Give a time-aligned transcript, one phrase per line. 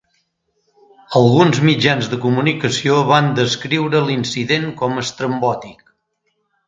[1.19, 5.85] Alguns mitjans de comunicació van descriure l'incident com a "estrambòtic".